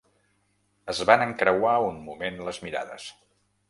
[0.93, 3.11] Es van encreuar un moment les mirades.